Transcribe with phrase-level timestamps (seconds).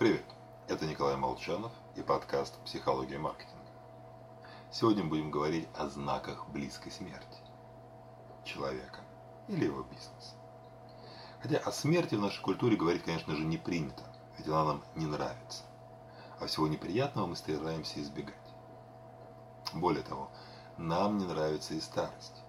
[0.00, 0.24] Привет,
[0.66, 3.70] это Николай Молчанов и подкаст «Психология маркетинга».
[4.72, 7.36] Сегодня будем говорить о знаках близкой смерти
[8.42, 9.00] человека
[9.46, 10.36] или его бизнеса.
[11.42, 14.02] Хотя о смерти в нашей культуре говорить, конечно же, не принято,
[14.38, 15.64] ведь она нам не нравится.
[16.40, 18.34] А всего неприятного мы стараемся избегать.
[19.74, 20.30] Более того,
[20.78, 22.42] нам не нравится и старость.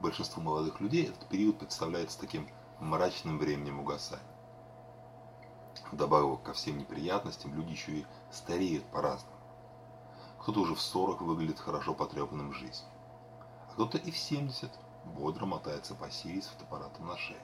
[0.00, 2.48] Большинству молодых людей этот период представляется таким
[2.80, 4.31] мрачным временем угасания.
[5.92, 9.36] Вдобавок ко всем неприятностям, люди еще и стареют по-разному.
[10.38, 12.90] Кто-то уже в 40 выглядит хорошо потрепанным жизнью,
[13.68, 14.70] а кто-то и в 70
[15.04, 17.42] бодро мотается по Сирии с фотоаппаратом на шее.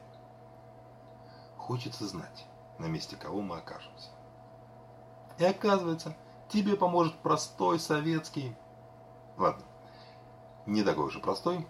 [1.58, 2.46] Хочется знать,
[2.78, 4.08] на месте кого мы окажемся.
[5.38, 6.16] И оказывается,
[6.48, 8.56] тебе поможет простой советский...
[9.36, 9.64] Ладно,
[10.64, 11.68] не такой уже простой,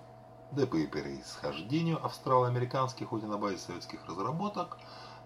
[0.53, 4.79] да и по происхождению австрало-американский, хоть и на базе советских разработок,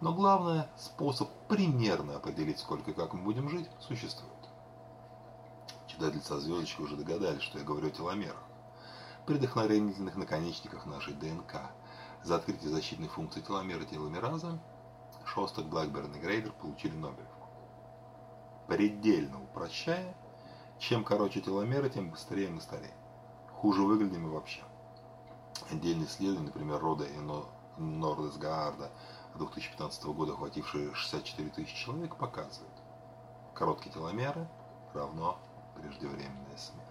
[0.03, 4.33] но главное, способ примерно определить, сколько и как мы будем жить, существует.
[5.87, 8.43] Читатели со звездочкой уже догадались, что я говорю о теломерах,
[9.27, 11.71] предохранительных наконечниках нашей ДНК.
[12.25, 14.59] За открытие защитной функции теломера теломераза
[15.25, 17.49] Шостак, Блэкберн и Грейдер получили Нобелевку.
[18.67, 20.17] Предельно упрощая,
[20.81, 22.97] чем короче теломеры, тем быстрее мы стареем.
[23.53, 24.63] Хуже выглядим и вообще.
[25.71, 27.17] Отдельные исследования, например, Рода и
[27.83, 28.91] Нордесгаарда
[29.35, 32.73] 2015 года, охватившие 64 тысячи человек, показывают,
[33.55, 34.49] короткие теломеры
[34.95, 35.39] равно
[35.75, 36.89] преждевременная смерть.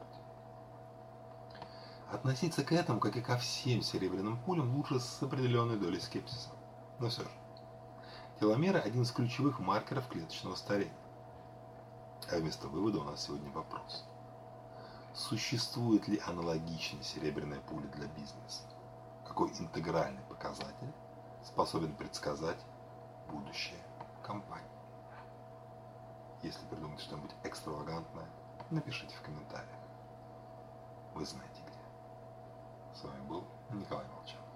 [2.11, 6.49] Относиться к этому, как и ко всем серебряным пулям, лучше с определенной долей скепсиса.
[6.99, 7.29] Но все же,
[8.39, 10.93] теломеры– один из ключевых маркеров клеточного старения.
[12.29, 14.05] А вместо вывода у нас сегодня вопрос.
[15.13, 18.63] Существует ли аналогичная серебряная пуля для бизнеса?
[19.25, 22.57] Какой интегральный показатель э, способен предсказать
[23.29, 23.79] будущее
[24.23, 24.65] компании.
[26.41, 28.27] Если придумаете что-нибудь экстравагантное,
[28.71, 29.69] напишите в комментариях.
[31.13, 32.99] Вы знаете где.
[32.99, 34.50] С вами был Николай Молчанов.